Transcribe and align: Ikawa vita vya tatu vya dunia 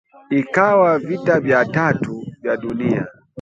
Ikawa 0.29 0.99
vita 0.99 1.39
vya 1.39 1.65
tatu 1.65 2.23
vya 2.41 2.57
dunia 2.57 3.07